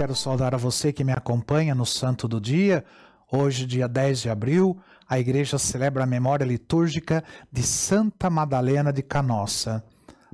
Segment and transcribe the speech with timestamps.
[0.00, 2.82] quero saudar a você que me acompanha no Santo do Dia.
[3.30, 7.22] Hoje, dia 10 de abril, a igreja celebra a memória litúrgica
[7.52, 9.84] de Santa Madalena de Canossa.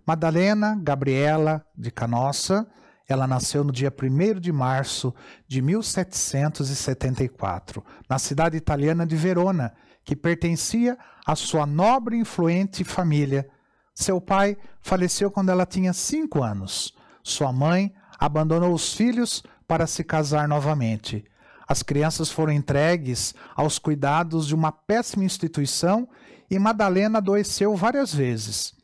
[0.06, 2.64] Madalena Gabriela de Canossa,
[3.08, 5.12] ela nasceu no dia 1 de março
[5.48, 9.74] de 1774, na cidade italiana de Verona,
[10.04, 10.96] que pertencia
[11.26, 13.48] à sua nobre e influente família.
[13.92, 16.94] Seu pai faleceu quando ela tinha cinco anos.
[17.20, 21.24] Sua mãe abandonou os filhos para se casar novamente.
[21.68, 26.08] As crianças foram entregues aos cuidados de uma péssima instituição
[26.50, 28.74] e Madalena adoeceu várias vezes.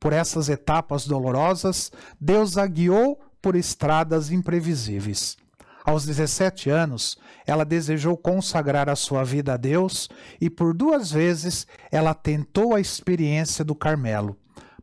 [0.00, 5.36] Por essas etapas dolorosas, Deus a guiou por estradas imprevisíveis.
[5.84, 10.08] Aos 17 anos, ela desejou consagrar a sua vida a Deus
[10.40, 14.36] e por duas vezes ela tentou a experiência do Carmelo,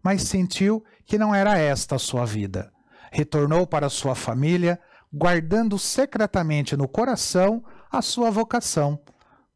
[0.04, 2.72] mas sentiu que não era esta a sua vida.
[3.12, 4.80] Retornou para sua família,
[5.12, 9.00] guardando secretamente no coração a sua vocação.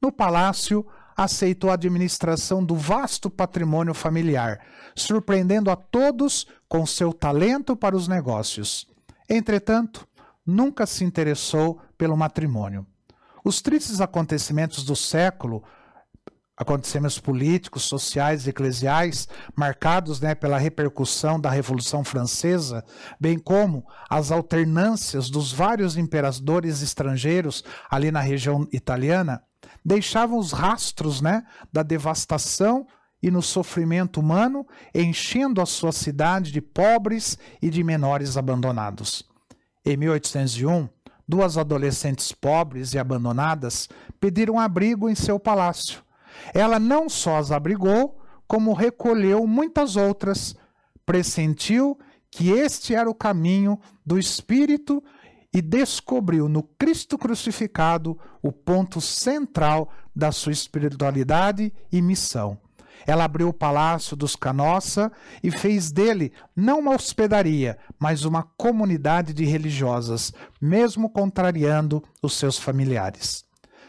[0.01, 4.59] No palácio, aceitou a administração do vasto patrimônio familiar,
[4.95, 8.87] surpreendendo a todos com seu talento para os negócios.
[9.29, 10.07] Entretanto,
[10.45, 12.85] nunca se interessou pelo matrimônio.
[13.45, 15.63] Os tristes acontecimentos do século
[16.55, 22.83] acontecimentos políticos, sociais eclesiais marcados né, pela repercussão da Revolução Francesa,
[23.19, 29.41] bem como as alternâncias dos vários imperadores estrangeiros ali na região italiana,
[29.83, 32.85] deixavam os rastros né, da devastação
[33.21, 39.23] e no sofrimento humano, enchendo a sua cidade de pobres e de menores abandonados.
[39.85, 40.89] Em 1801,
[41.27, 43.87] duas adolescentes pobres e abandonadas
[44.19, 46.02] pediram abrigo em seu palácio
[46.53, 50.55] ela não só as abrigou, como recolheu muitas outras,
[51.05, 51.97] pressentiu
[52.29, 55.03] que este era o caminho do Espírito
[55.53, 62.57] e descobriu no Cristo crucificado o ponto central da sua espiritualidade e missão.
[63.05, 65.11] Ela abriu o palácio dos Canossa
[65.43, 72.57] e fez dele não uma hospedaria, mas uma comunidade de religiosas, mesmo contrariando os seus
[72.57, 73.45] familiares.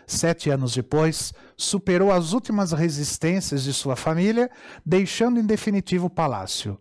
[0.06, 4.50] Sete anos depois, superou as últimas resistências de sua família,
[4.84, 6.78] deixando em definitivo o palácio.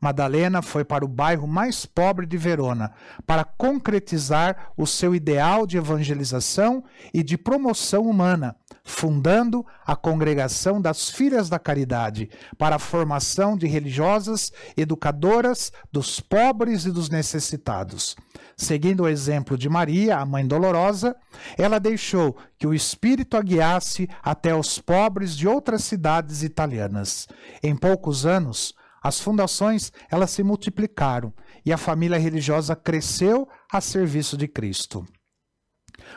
[0.00, 2.92] Madalena foi para o bairro mais pobre de Verona
[3.26, 8.54] para concretizar o seu ideal de evangelização e de promoção humana,
[8.86, 16.86] fundando a Congregação das Filhas da Caridade para a formação de religiosas educadoras dos pobres
[16.86, 18.14] e dos necessitados.
[18.56, 21.16] Seguindo o exemplo de Maria, a mãe dolorosa,
[21.58, 27.26] ela deixou que o Espírito a guiasse até os pobres de outras cidades italianas.
[27.62, 28.72] Em poucos anos,
[29.02, 35.04] as fundações, elas se multiplicaram e a família religiosa cresceu a serviço de Cristo.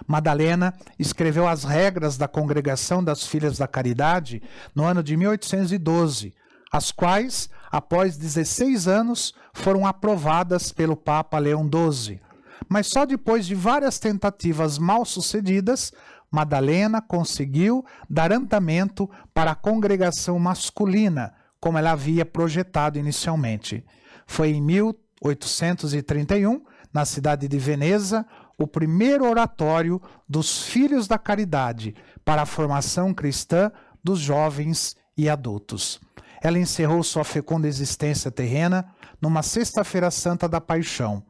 [0.08, 4.42] Madalena escreveu as regras da Congregação das Filhas da Caridade
[4.76, 6.34] no ano de 1812,
[6.72, 12.20] as quais, após 16 anos, foram aprovadas pelo Papa Leão XII.
[12.68, 15.92] Mas só depois de várias tentativas mal sucedidas,
[16.32, 23.84] Madalena conseguiu dar andamento para a congregação masculina, como ela havia projetado inicialmente.
[24.28, 26.64] Foi em 1831,
[26.94, 28.26] na cidade de Veneza,
[28.58, 31.96] o primeiro oratório dos Filhos da Caridade
[32.26, 33.72] para a formação cristã
[34.04, 36.00] dos jovens e adultos.
[36.42, 38.86] Ela encerrou sua fecunda existência terrena
[39.22, 41.24] numa Sexta-feira Santa da Paixão.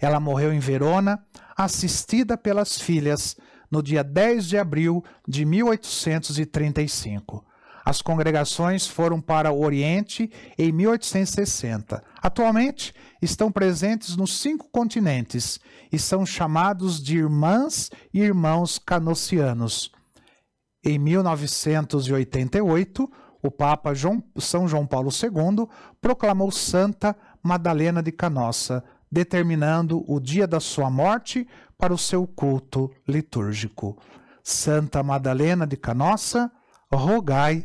[0.00, 1.24] Ela morreu em Verona,
[1.56, 3.36] assistida pelas filhas,
[3.70, 7.44] no dia 10 de abril de 1835.
[7.86, 12.02] As congregações foram para o Oriente em 1860.
[12.20, 12.92] Atualmente
[13.22, 15.60] estão presentes nos cinco continentes
[15.92, 19.92] e são chamados de irmãs e irmãos canossianos.
[20.84, 23.08] Em 1988,
[23.40, 25.68] o Papa João, São João Paulo II
[26.00, 31.46] proclamou Santa Madalena de Canossa, determinando o dia da sua morte
[31.78, 33.96] para o seu culto litúrgico.
[34.42, 36.50] Santa Madalena de Canossa,
[36.92, 37.64] rogai